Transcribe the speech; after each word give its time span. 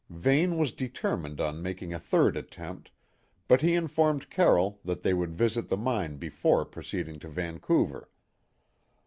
Vane 0.09 0.57
was 0.57 0.71
determined 0.71 1.39
on 1.39 1.61
making 1.61 1.93
a 1.93 1.99
third 1.99 2.35
attempt, 2.35 2.89
but 3.47 3.61
he 3.61 3.75
informed 3.75 4.31
Carroll 4.31 4.79
that 4.83 5.03
they 5.03 5.13
would 5.13 5.35
visit 5.35 5.69
the 5.69 5.77
mine 5.77 6.17
before 6.17 6.65
proceeding 6.65 7.19
to 7.19 7.29
Vancouver. 7.29 8.09